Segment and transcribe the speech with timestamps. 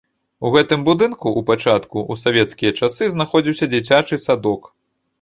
[0.47, 4.61] У гэтым будынку ў пачатку ў савецкія часы знаходзіўся дзіцячы садок.